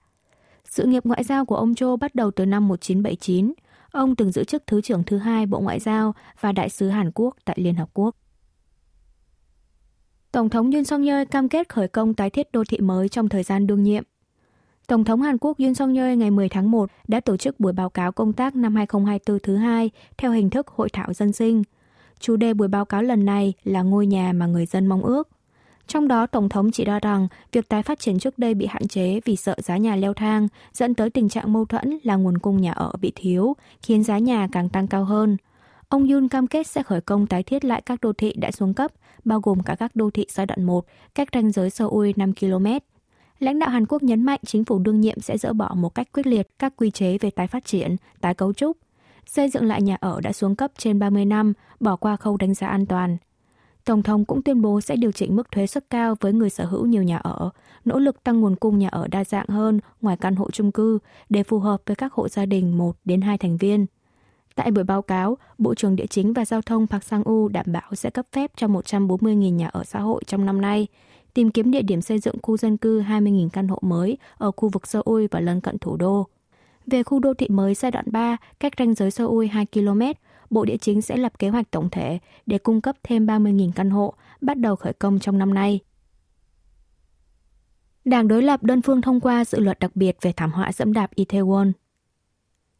Sự 0.65 0.85
nghiệp 0.85 1.05
ngoại 1.05 1.25
giao 1.25 1.45
của 1.45 1.57
ông 1.57 1.75
Cho 1.75 1.97
bắt 1.97 2.15
đầu 2.15 2.31
từ 2.31 2.47
năm 2.47 2.69
1979. 2.69 3.53
Ông 3.91 4.17
từng 4.17 4.33
giữ 4.33 4.45
chức 4.45 4.63
Thứ 4.67 4.81
trưởng 4.81 5.03
thứ 5.05 5.19
hai 5.19 5.47
Bộ 5.47 5.61
Ngoại 5.61 5.81
giao 5.81 6.15
và 6.41 6.53
Đại 6.53 6.69
sứ 6.69 6.89
Hàn 6.89 7.11
Quốc 7.15 7.37
tại 7.45 7.57
Liên 7.61 7.75
Hợp 7.75 7.89
Quốc. 7.95 8.17
Tổng 10.35 10.49
thống 10.49 10.71
Yoon 10.71 10.85
song 10.85 11.03
yeol 11.03 11.25
cam 11.25 11.49
kết 11.49 11.69
khởi 11.69 11.89
công 11.89 12.15
tái 12.15 12.31
thiết 12.31 12.53
đô 12.53 12.65
thị 12.69 12.79
mới 12.79 13.09
trong 13.09 13.29
thời 13.29 13.43
gian 13.43 13.67
đương 13.67 13.83
nhiệm. 13.83 14.03
Tổng 14.87 15.05
thống 15.05 15.23
Hàn 15.23 15.39
Quốc 15.39 15.59
Yoon 15.59 15.75
song 15.75 15.95
yeol 15.95 16.15
ngày 16.15 16.31
10 16.31 16.49
tháng 16.49 16.71
1 16.71 16.91
đã 17.09 17.21
tổ 17.21 17.37
chức 17.37 17.61
buổi 17.61 17.73
báo 17.73 17.91
cáo 17.91 18.13
công 18.13 18.33
tác 18.33 18.57
năm 18.57 18.77
2024 18.77 19.39
thứ 19.43 19.57
hai 19.57 19.91
theo 20.19 20.33
hình 20.33 20.51
thức 20.51 20.69
hội 20.69 20.89
thảo 20.93 21.13
dân 21.13 21.33
sinh. 21.33 21.63
Chủ 22.21 22.37
đề 22.37 22.55
buổi 22.55 22.69
báo 22.69 22.85
cáo 22.85 23.03
lần 23.03 23.25
này 23.25 23.53
là 23.65 23.83
ngôi 23.83 24.07
nhà 24.07 24.33
mà 24.33 24.47
người 24.47 24.67
dân 24.67 24.87
mong 24.87 25.03
ước. 25.03 25.29
Trong 25.87 26.09
đó, 26.09 26.27
Tổng 26.27 26.49
thống 26.49 26.71
chỉ 26.71 26.85
ra 26.85 26.99
rằng 26.99 27.29
việc 27.53 27.69
tái 27.69 27.83
phát 27.83 28.01
triển 28.01 28.19
trước 28.19 28.39
đây 28.39 28.55
bị 28.55 28.67
hạn 28.67 28.89
chế 28.89 29.21
vì 29.25 29.37
sợ 29.37 29.57
giá 29.59 29.77
nhà 29.77 29.97
leo 29.97 30.15
thang, 30.15 30.49
dẫn 30.73 30.95
tới 30.95 31.11
tình 31.11 31.29
trạng 31.29 31.53
mâu 31.53 31.65
thuẫn 31.65 31.99
là 32.03 32.17
nguồn 32.17 32.39
cung 32.39 32.61
nhà 32.61 32.73
ở 32.73 32.93
bị 33.01 33.13
thiếu, 33.15 33.57
khiến 33.83 34.03
giá 34.03 34.19
nhà 34.19 34.49
càng 34.53 34.69
tăng 34.69 34.89
cao 34.89 35.05
hơn. 35.05 35.37
Ông 35.89 36.09
Yun 36.09 36.29
cam 36.29 36.47
kết 36.47 36.67
sẽ 36.67 36.83
khởi 36.83 37.01
công 37.01 37.27
tái 37.27 37.43
thiết 37.43 37.65
lại 37.65 37.83
các 37.87 38.01
đô 38.01 38.13
thị 38.13 38.33
đã 38.37 38.51
xuống 38.51 38.75
cấp, 38.75 38.93
bao 39.25 39.41
gồm 39.41 39.63
cả 39.63 39.75
các 39.75 39.97
đô 39.97 40.11
thị 40.11 40.27
giai 40.31 40.47
đoạn 40.47 40.65
1, 40.65 40.87
cách 41.15 41.29
ranh 41.33 41.53
giới 41.53 41.71
Seoul 41.71 42.11
5 42.17 42.33
km. 42.35 42.67
Lãnh 43.39 43.59
đạo 43.59 43.71
Hàn 43.71 43.87
Quốc 43.87 44.03
nhấn 44.03 44.23
mạnh 44.23 44.41
chính 44.47 44.65
phủ 44.65 44.79
đương 44.79 45.01
nhiệm 45.01 45.21
sẽ 45.21 45.39
dỡ 45.39 45.53
bỏ 45.53 45.75
một 45.77 45.95
cách 45.95 46.13
quyết 46.13 46.27
liệt 46.27 46.49
các 46.59 46.73
quy 46.77 46.91
chế 46.91 47.19
về 47.19 47.31
tái 47.31 47.47
phát 47.47 47.65
triển, 47.65 47.97
tái 48.21 48.35
cấu 48.35 48.53
trúc, 48.53 48.77
xây 49.27 49.49
dựng 49.49 49.65
lại 49.65 49.83
nhà 49.83 49.97
ở 50.01 50.21
đã 50.21 50.33
xuống 50.33 50.57
cấp 50.57 50.71
trên 50.79 50.99
30 50.99 51.25
năm, 51.25 51.53
bỏ 51.81 51.97
qua 51.97 52.17
khâu 52.17 52.37
đánh 52.37 52.55
giá 52.55 52.67
an 52.67 52.87
toàn. 52.87 53.17
Tổng 53.85 54.03
thống 54.03 54.25
cũng 54.25 54.43
tuyên 54.43 54.63
bố 54.63 54.81
sẽ 54.81 54.97
điều 54.97 55.13
chỉnh 55.13 55.37
mức 55.37 55.51
thuế 55.51 55.67
suất 55.67 55.91
cao 55.91 56.17
với 56.21 56.33
người 56.33 56.51
sở 56.51 56.65
hữu 56.65 56.87
nhiều 56.87 57.03
nhà 57.03 57.17
ở, 57.17 57.51
nỗ 57.85 57.99
lực 57.99 58.25
tăng 58.25 58.41
nguồn 58.41 58.57
cung 58.57 58.79
nhà 58.79 58.89
ở 58.89 59.07
đa 59.09 59.25
dạng 59.25 59.49
hơn 59.49 59.81
ngoài 60.01 60.17
căn 60.17 60.37
hộ 60.37 60.51
chung 60.51 60.73
cư 60.73 60.99
để 61.29 61.43
phù 61.43 61.59
hợp 61.59 61.83
với 61.87 61.97
các 61.97 62.13
hộ 62.13 62.29
gia 62.29 62.47
đình 62.47 62.79
1 62.79 62.97
đến 63.05 63.21
2 63.21 63.39
thành 63.39 63.57
viên. 63.57 63.87
Tại 64.55 64.71
buổi 64.71 64.85
báo 64.85 65.03
cáo, 65.03 65.39
Bộ 65.59 65.75
trưởng 65.75 65.97
Địa 65.97 66.07
chính 66.07 66.33
và 66.33 66.45
Giao 66.45 66.63
thông 66.63 66.87
Park 66.87 67.05
Sang-u 67.05 67.49
đảm 67.49 67.67
bảo 67.69 67.95
sẽ 67.95 68.11
cấp 68.11 68.27
phép 68.33 68.51
cho 68.57 68.67
140.000 68.67 69.35
nhà 69.35 69.69
ở 69.69 69.85
xã 69.85 70.01
hội 70.01 70.23
trong 70.27 70.47
năm 70.47 70.61
nay, 70.61 70.87
tìm 71.35 71.51
kiếm 71.51 71.71
địa 71.71 71.83
điểm 71.83 72.01
xây 72.01 72.19
dựng 72.19 72.35
khu 72.43 72.57
dân 72.57 72.77
cư 72.77 73.03
20.000 73.03 73.49
căn 73.49 73.69
hộ 73.69 73.79
mới 73.83 74.19
ở 74.39 74.51
khu 74.51 74.69
vực 74.69 74.87
Seoul 74.87 75.27
và 75.31 75.41
lân 75.41 75.61
cận 75.61 75.79
thủ 75.79 75.97
đô. 75.97 76.27
Về 76.87 77.03
khu 77.03 77.19
đô 77.19 77.35
thị 77.35 77.49
mới 77.49 77.75
giai 77.75 77.91
đoạn 77.91 78.05
3, 78.09 78.37
cách 78.61 78.73
ranh 78.79 78.95
giới 78.95 79.11
Seoul 79.11 79.47
2 79.47 79.67
km, 79.67 80.01
Bộ 80.51 80.65
Địa 80.65 80.77
chính 80.77 81.03
sẽ 81.03 81.17
lập 81.17 81.39
kế 81.39 81.49
hoạch 81.49 81.71
tổng 81.71 81.91
thể 81.91 82.19
để 82.47 82.59
cung 82.59 82.81
cấp 82.81 82.97
thêm 83.03 83.27
30.000 83.27 83.71
căn 83.75 83.91
hộ, 83.91 84.15
bắt 84.41 84.59
đầu 84.59 84.77
khởi 84.77 84.93
công 84.93 85.19
trong 85.19 85.39
năm 85.39 85.55
nay. 85.55 85.81
Đảng 88.05 88.29
đối 88.29 88.43
lập 88.43 88.63
đơn 88.63 88.83
phương 88.83 89.01
thông 89.01 89.21
qua 89.21 89.45
dự 89.45 89.61
luật 89.61 89.79
đặc 89.79 89.97
biệt 89.97 90.17
về 90.21 90.33
thảm 90.33 90.53
họa 90.53 90.73
dẫm 90.73 90.93
đạp 90.93 91.11
Itaewon. 91.17 91.73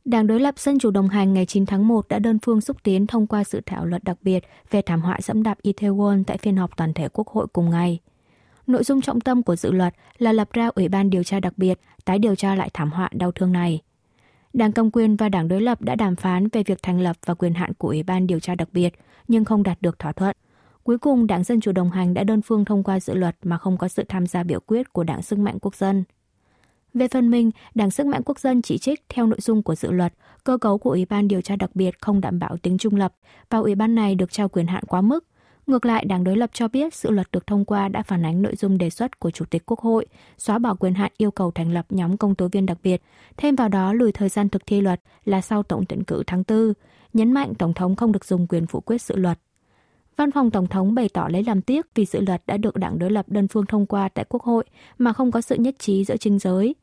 Đảng 0.05 0.27
đối 0.27 0.41
lập 0.41 0.59
Dân 0.59 0.79
chủ 0.79 0.91
đồng 0.91 1.09
hành 1.09 1.35
ngày 1.35 1.47
9 1.47 1.67
tháng 1.67 1.89
1 1.89 2.09
đã 2.09 2.19
đơn 2.19 2.39
phương 2.39 2.61
xúc 2.61 2.77
tiến 2.83 3.07
thông 3.07 3.27
qua 3.27 3.45
dự 3.45 3.61
thảo 3.67 3.87
luật 3.87 4.05
đặc 4.05 4.17
biệt 4.23 4.45
về 4.71 4.83
thảm 4.83 5.01
họa 5.01 5.19
dẫm 5.23 5.43
đạp 5.43 5.59
Itaewon 5.63 6.25
tại 6.27 6.39
phiên 6.39 6.57
họp 6.57 6.77
toàn 6.77 6.95
thể 6.95 7.09
Quốc 7.09 7.29
hội 7.29 7.47
cùng 7.53 7.71
ngày. 7.71 7.99
Nội 8.67 8.85
dung 8.85 9.01
trọng 9.01 9.21
tâm 9.21 9.43
của 9.43 9.57
dự 9.57 9.73
luật 9.73 9.95
là 10.19 10.33
lập 10.33 10.53
ra 10.53 10.71
Ủy 10.75 10.89
ban 10.89 11.11
điều 11.11 11.23
tra 11.23 11.41
đặc 11.41 11.53
biệt 11.57 11.81
tái 12.05 12.19
điều 12.19 12.35
tra 12.35 12.55
lại 12.55 12.71
thảm 12.75 12.91
họa 12.91 13.09
đau 13.13 13.33
thương 13.33 13.53
này. 13.53 13.81
Đảng 14.53 14.73
Cầm 14.73 14.91
quyền 14.91 15.17
và 15.17 15.29
Đảng 15.29 15.49
đối 15.49 15.61
lập 15.61 15.83
đã 15.83 15.95
đàm 15.95 16.17
phán 16.17 16.49
về 16.49 16.63
việc 16.63 16.83
thành 16.83 17.01
lập 17.01 17.17
và 17.27 17.35
quyền 17.35 17.55
hạn 17.55 17.73
của 17.75 17.89
Ủy 17.89 18.03
ban 18.03 18.27
điều 18.27 18.41
tra 18.41 18.55
đặc 18.55 18.69
biệt, 18.73 18.95
nhưng 19.29 19.45
không 19.45 19.63
đạt 19.63 19.83
được 19.83 19.99
thỏa 19.99 20.13
thuận. 20.13 20.37
Cuối 20.83 20.99
cùng, 20.99 21.27
Đảng 21.27 21.45
Dân 21.45 21.61
Chủ 21.61 21.73
đồng 21.73 21.91
hành 21.91 22.15
đã 22.15 22.25
đơn 22.25 22.43
phương 22.43 22.65
thông 22.65 22.83
qua 22.83 23.01
dự 23.01 23.15
luật 23.15 23.37
mà 23.43 23.59
không 23.59 23.79
có 23.79 23.89
sự 23.89 24.05
tham 24.09 24.27
gia 24.27 24.43
biểu 24.43 24.61
quyết 24.61 24.93
của 24.93 25.05
Đảng 25.05 25.23
Sức 25.23 25.39
mạnh 25.39 25.59
Quốc 25.61 25.75
dân. 25.75 26.05
Về 26.95 27.09
phần 27.09 27.31
mình, 27.31 27.51
Đảng 27.75 27.91
Sức 27.91 28.07
mạnh 28.07 28.23
Quốc 28.25 28.39
dân 28.39 28.63
chỉ 28.63 28.79
trích 28.79 29.03
theo 29.09 29.27
nội 29.27 29.41
dung 29.41 29.63
của 29.63 29.75
dự 29.75 29.91
luật, 29.91 30.13
cơ 30.45 30.59
cấu 30.59 30.79
của 30.79 30.91
Ủy 30.91 31.05
ban 31.05 31.29
điều 31.29 31.41
tra 31.41 31.57
đặc 31.57 31.71
biệt 31.75 32.01
không 32.01 32.21
đảm 32.21 32.39
bảo 32.39 32.57
tính 32.57 32.79
trung 32.79 32.97
lập 32.97 33.15
và 33.51 33.59
Ủy 33.59 33.75
ban 33.75 33.95
này 33.95 34.15
được 34.15 34.33
trao 34.33 34.49
quyền 34.49 34.67
hạn 34.67 34.85
quá 34.85 35.01
mức. 35.01 35.25
Ngược 35.67 35.87
lại, 35.87 36.05
Đảng 36.05 36.25
đối 36.25 36.37
lập 36.37 36.51
cho 36.53 36.69
biết 36.69 36.95
dự 36.95 37.11
luật 37.11 37.29
được 37.33 37.47
thông 37.47 37.65
qua 37.65 37.89
đã 37.89 38.03
phản 38.03 38.25
ánh 38.25 38.43
nội 38.43 38.57
dung 38.57 38.79
đề 38.79 38.91
xuất 38.91 39.21
của 39.21 39.31
Chủ 39.31 39.45
tịch 39.45 39.63
Quốc 39.67 39.81
hội, 39.81 40.07
xóa 40.39 40.59
bỏ 40.59 40.75
quyền 40.75 40.95
hạn 40.95 41.13
yêu 41.17 41.31
cầu 41.31 41.51
thành 41.51 41.73
lập 41.73 41.87
nhóm 41.91 42.17
công 42.17 42.35
tố 42.35 42.49
viên 42.53 42.67
đặc 42.67 42.79
biệt, 42.83 43.03
thêm 43.37 43.57
vào 43.57 43.69
đó 43.69 43.93
lùi 43.93 44.13
thời 44.13 44.29
gian 44.29 44.49
thực 44.49 44.67
thi 44.67 44.81
luật 44.81 45.01
là 45.25 45.41
sau 45.41 45.63
tổng 45.63 45.85
tuyển 45.89 46.05
cử 46.05 46.23
tháng 46.27 46.43
4, 46.49 46.73
nhấn 47.13 47.33
mạnh 47.33 47.55
Tổng 47.55 47.75
thống 47.75 47.97
không 47.97 48.13
được 48.13 48.25
dùng 48.25 48.47
quyền 48.47 48.67
phủ 48.67 48.81
quyết 48.81 49.03
dự 49.03 49.17
luật. 49.17 49.39
Văn 50.17 50.31
phòng 50.31 50.51
Tổng 50.51 50.67
thống 50.67 50.95
bày 50.95 51.09
tỏ 51.09 51.29
lấy 51.29 51.45
làm 51.45 51.63
tiếc 51.63 51.87
vì 51.95 52.05
dự 52.05 52.21
luật 52.21 52.43
đã 52.47 52.57
được 52.57 52.77
đảng 52.77 52.99
đối 52.99 53.11
lập 53.11 53.27
đơn 53.29 53.49
phương 53.49 53.67
thông 53.67 53.87
qua 53.87 54.09
tại 54.09 54.25
Quốc 54.29 54.43
hội 54.43 54.65
mà 54.99 55.13
không 55.13 55.31
có 55.31 55.41
sự 55.41 55.55
nhất 55.55 55.75
trí 55.79 56.05
giữa 56.05 56.17
chính 56.17 56.39
giới. 56.39 56.75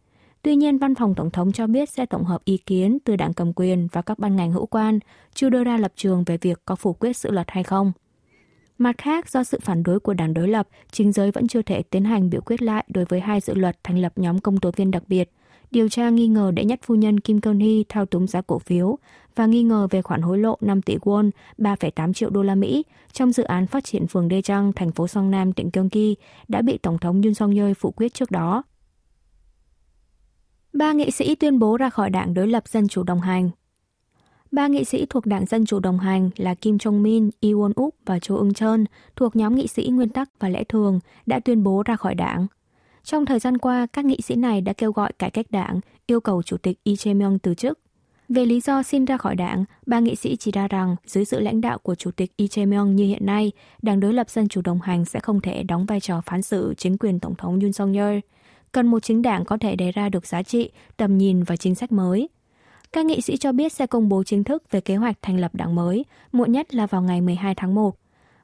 Tuy 0.43 0.55
nhiên, 0.55 0.77
Văn 0.77 0.95
phòng 0.95 1.15
Tổng 1.15 1.31
thống 1.31 1.51
cho 1.51 1.67
biết 1.67 1.89
sẽ 1.89 2.05
tổng 2.05 2.23
hợp 2.23 2.45
ý 2.45 2.57
kiến 2.57 2.97
từ 3.05 3.15
đảng 3.15 3.33
cầm 3.33 3.53
quyền 3.53 3.87
và 3.91 4.01
các 4.01 4.19
ban 4.19 4.35
ngành 4.35 4.51
hữu 4.51 4.65
quan, 4.65 4.99
chưa 5.33 5.49
đưa 5.49 5.63
ra 5.63 5.77
lập 5.77 5.91
trường 5.95 6.23
về 6.23 6.37
việc 6.37 6.61
có 6.65 6.75
phủ 6.75 6.93
quyết 6.93 7.17
dự 7.17 7.31
luật 7.31 7.51
hay 7.51 7.63
không. 7.63 7.91
Mặt 8.77 8.97
khác, 8.97 9.29
do 9.29 9.43
sự 9.43 9.59
phản 9.61 9.83
đối 9.83 9.99
của 9.99 10.13
đảng 10.13 10.33
đối 10.33 10.47
lập, 10.47 10.67
chính 10.91 11.11
giới 11.11 11.31
vẫn 11.31 11.47
chưa 11.47 11.61
thể 11.61 11.81
tiến 11.81 12.03
hành 12.03 12.29
biểu 12.29 12.41
quyết 12.41 12.61
lại 12.61 12.85
đối 12.87 13.05
với 13.05 13.19
hai 13.19 13.39
dự 13.39 13.53
luật 13.53 13.77
thành 13.83 13.97
lập 13.99 14.13
nhóm 14.15 14.39
công 14.39 14.57
tố 14.57 14.71
viên 14.71 14.91
đặc 14.91 15.03
biệt, 15.07 15.31
điều 15.71 15.89
tra 15.89 16.09
nghi 16.09 16.27
ngờ 16.27 16.51
đệ 16.55 16.63
nhất 16.63 16.79
phu 16.83 16.95
nhân 16.95 17.19
Kim 17.19 17.41
Keon 17.41 17.59
Hee 17.59 17.83
thao 17.89 18.05
túng 18.05 18.27
giá 18.27 18.41
cổ 18.41 18.59
phiếu 18.59 18.97
và 19.35 19.45
nghi 19.45 19.63
ngờ 19.63 19.87
về 19.91 20.01
khoản 20.01 20.21
hối 20.21 20.37
lộ 20.37 20.57
5 20.61 20.81
tỷ 20.81 20.97
won, 20.97 21.29
3,8 21.57 22.13
triệu 22.13 22.29
đô 22.29 22.43
la 22.43 22.55
Mỹ 22.55 22.83
trong 23.13 23.31
dự 23.31 23.43
án 23.43 23.67
phát 23.67 23.83
triển 23.83 24.07
phường 24.07 24.27
Đê 24.27 24.41
Trăng, 24.41 24.73
thành 24.73 24.91
phố 24.91 25.07
Song 25.07 25.31
Nam, 25.31 25.53
tỉnh 25.53 25.69
Gyeonggi 25.73 26.15
đã 26.47 26.61
bị 26.61 26.77
Tổng 26.77 26.97
thống 26.97 27.21
Yoon 27.21 27.33
song 27.33 27.55
yeol 27.55 27.73
phủ 27.73 27.91
quyết 27.91 28.13
trước 28.13 28.31
đó. 28.31 28.63
Ba 30.73 30.93
nghị 30.93 31.11
sĩ 31.11 31.35
tuyên 31.35 31.59
bố 31.59 31.77
ra 31.77 31.89
khỏi 31.89 32.09
đảng 32.09 32.33
đối 32.33 32.47
lập 32.47 32.67
Dân 32.67 32.87
Chủ 32.87 33.03
đồng 33.03 33.21
hành. 33.21 33.49
Ba 34.51 34.67
nghị 34.67 34.83
sĩ 34.83 35.05
thuộc 35.09 35.25
Đảng 35.25 35.45
Dân 35.45 35.65
Chủ 35.65 35.79
đồng 35.79 35.99
hành 35.99 36.29
là 36.37 36.53
Kim 36.53 36.77
Jong-min, 36.77 37.29
Lee 37.41 37.51
Won-uk 37.51 37.89
và 38.05 38.19
Cho 38.19 38.35
Eung 38.35 38.53
Chun 38.53 38.85
thuộc 39.15 39.35
nhóm 39.35 39.55
nghị 39.55 39.67
sĩ 39.67 39.87
Nguyên 39.87 40.09
tắc 40.09 40.29
và 40.39 40.49
lẽ 40.49 40.63
thường 40.63 40.99
đã 41.25 41.39
tuyên 41.39 41.63
bố 41.63 41.83
ra 41.85 41.95
khỏi 41.95 42.15
đảng. 42.15 42.47
Trong 43.03 43.25
thời 43.25 43.39
gian 43.39 43.57
qua, 43.57 43.87
các 43.93 44.05
nghị 44.05 44.17
sĩ 44.23 44.35
này 44.35 44.61
đã 44.61 44.73
kêu 44.73 44.91
gọi 44.91 45.13
cải 45.13 45.29
cách 45.29 45.45
đảng, 45.49 45.79
yêu 46.07 46.19
cầu 46.19 46.43
Chủ 46.43 46.57
tịch 46.57 46.79
Lee 46.85 46.95
Jae-myung 46.95 47.37
từ 47.43 47.53
chức. 47.55 47.79
Về 48.29 48.45
lý 48.45 48.61
do 48.61 48.83
xin 48.83 49.05
ra 49.05 49.17
khỏi 49.17 49.35
đảng, 49.35 49.65
ba 49.85 49.99
nghị 49.99 50.15
sĩ 50.15 50.35
chỉ 50.35 50.51
ra 50.51 50.67
rằng 50.67 50.95
dưới 51.05 51.25
sự 51.25 51.39
lãnh 51.39 51.61
đạo 51.61 51.77
của 51.77 51.95
Chủ 51.95 52.11
tịch 52.11 52.31
Lee 52.37 52.47
Jae-myung 52.47 52.85
như 52.85 53.03
hiện 53.03 53.25
nay, 53.25 53.51
đảng 53.81 53.99
đối 53.99 54.13
lập 54.13 54.29
Dân 54.29 54.47
Chủ 54.47 54.61
đồng 54.61 54.81
hành 54.81 55.05
sẽ 55.05 55.19
không 55.19 55.41
thể 55.41 55.63
đóng 55.63 55.85
vai 55.85 55.99
trò 55.99 56.21
phán 56.25 56.41
xử 56.41 56.73
chính 56.77 56.97
quyền 56.97 57.19
Tổng 57.19 57.35
thống 57.35 57.59
Yoon 57.59 57.71
song-yeol. 57.71 58.19
Cần 58.71 58.87
một 58.87 58.99
chính 58.99 59.21
đảng 59.21 59.45
có 59.45 59.57
thể 59.57 59.75
đề 59.75 59.91
ra 59.91 60.09
được 60.09 60.25
giá 60.25 60.43
trị, 60.43 60.71
tầm 60.97 61.17
nhìn 61.17 61.43
và 61.43 61.55
chính 61.55 61.75
sách 61.75 61.91
mới. 61.91 62.29
Các 62.93 63.05
nghị 63.05 63.21
sĩ 63.21 63.37
cho 63.37 63.51
biết 63.51 63.73
sẽ 63.73 63.87
công 63.87 64.09
bố 64.09 64.23
chính 64.23 64.43
thức 64.43 64.71
về 64.71 64.81
kế 64.81 64.95
hoạch 64.95 65.21
thành 65.21 65.39
lập 65.39 65.55
đảng 65.55 65.75
mới, 65.75 66.05
muộn 66.31 66.51
nhất 66.51 66.75
là 66.75 66.85
vào 66.85 67.01
ngày 67.01 67.21
12 67.21 67.55
tháng 67.55 67.75
1. 67.75 67.95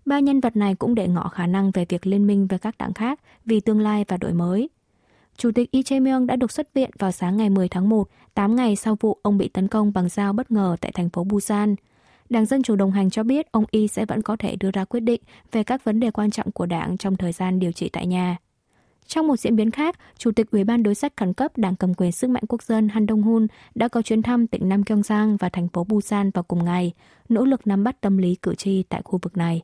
Ba 0.06 0.20
nhân 0.20 0.40
vật 0.40 0.56
này 0.56 0.76
cũng 0.76 0.96
để 0.96 1.08
ngỏ 1.08 1.30
khả 1.30 1.48
năng 1.48 1.72
về 1.72 1.86
việc 1.90 2.08
liên 2.08 2.28
minh 2.28 2.48
với 2.48 2.60
các 2.60 2.78
đảng 2.78 2.94
khác 2.94 3.20
vì 3.46 3.60
tương 3.60 3.80
lai 3.80 4.06
và 4.08 4.18
đổi 4.18 4.34
mới. 4.34 4.70
Chủ 5.38 5.52
tịch 5.56 5.70
Lee 5.72 5.82
Jae-myung 5.82 6.26
đã 6.26 6.36
được 6.36 6.52
xuất 6.52 6.74
viện 6.74 6.90
vào 7.00 7.12
sáng 7.12 7.38
ngày 7.38 7.50
10 7.50 7.68
tháng 7.68 7.90
1, 7.90 8.10
8 8.34 8.56
ngày 8.56 8.76
sau 8.76 8.98
vụ 9.00 9.18
ông 9.22 9.38
bị 9.38 9.48
tấn 9.48 9.68
công 9.68 9.94
bằng 9.94 10.10
dao 10.10 10.34
bất 10.34 10.52
ngờ 10.52 10.76
tại 10.82 10.92
thành 10.92 11.10
phố 11.10 11.24
Busan. 11.24 11.76
Đảng 12.30 12.46
Dân 12.46 12.64
Chủ 12.64 12.76
đồng 12.76 12.92
hành 12.92 13.10
cho 13.10 13.24
biết 13.24 13.52
ông 13.52 13.66
Y 13.72 13.88
sẽ 13.88 14.06
vẫn 14.06 14.22
có 14.22 14.36
thể 14.40 14.56
đưa 14.56 14.72
ra 14.72 14.86
quyết 14.86 15.00
định 15.00 15.22
về 15.52 15.64
các 15.64 15.84
vấn 15.84 16.00
đề 16.00 16.12
quan 16.12 16.32
trọng 16.32 16.52
của 16.52 16.66
đảng 16.66 16.98
trong 16.98 17.16
thời 17.16 17.32
gian 17.32 17.60
điều 17.60 17.72
trị 17.72 17.90
tại 17.90 18.08
nhà. 18.08 18.38
Trong 19.08 19.28
một 19.28 19.40
diễn 19.40 19.56
biến 19.56 19.72
khác, 19.72 20.00
Chủ 20.18 20.32
tịch 20.32 20.52
Ủy 20.52 20.64
ban 20.64 20.84
đối 20.84 20.96
sách 20.96 21.14
khẩn 21.18 21.34
cấp 21.34 21.58
Đảng 21.58 21.76
cầm 21.76 21.94
quyền 21.94 22.12
sức 22.12 22.30
mạnh 22.30 22.44
quốc 22.50 22.64
dân 22.64 22.90
Han 22.90 23.06
Dong-hun 23.06 23.48
đã 23.76 23.88
có 23.88 24.02
chuyến 24.02 24.22
thăm 24.22 24.48
tỉnh 24.48 24.70
Nam 24.70 24.84
Gyeongsang 24.86 25.38
và 25.38 25.50
thành 25.50 25.68
phố 25.68 25.84
Busan 25.84 26.32
vào 26.32 26.44
cùng 26.44 26.66
ngày, 26.66 26.94
nỗ 27.30 27.46
lực 27.46 27.68
nắm 27.68 27.84
bắt 27.84 28.02
tâm 28.02 28.18
lý 28.18 28.36
cử 28.36 28.56
tri 28.56 28.84
tại 28.84 29.02
khu 29.04 29.20
vực 29.22 29.38
này. 29.38 29.62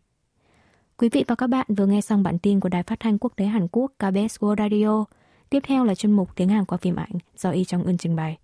Quý 0.97 1.09
vị 1.09 1.23
và 1.27 1.35
các 1.35 1.47
bạn 1.47 1.67
vừa 1.77 1.85
nghe 1.85 2.01
xong 2.01 2.23
bản 2.23 2.39
tin 2.39 2.59
của 2.59 2.69
Đài 2.69 2.83
Phát 2.83 2.99
thanh 2.99 3.17
Quốc 3.17 3.33
tế 3.35 3.45
Hàn 3.45 3.67
Quốc 3.71 3.91
KBS 3.97 4.39
World 4.39 4.55
Radio. 4.57 5.05
Tiếp 5.49 5.59
theo 5.63 5.85
là 5.85 5.95
chuyên 5.95 6.11
mục 6.11 6.35
tiếng 6.35 6.49
Hàn 6.49 6.65
qua 6.65 6.77
phim 6.77 6.95
ảnh 6.95 7.11
do 7.37 7.51
Y 7.51 7.63
Trong 7.63 7.83
Ưn 7.83 7.97
trình 7.97 8.15
bày. 8.15 8.37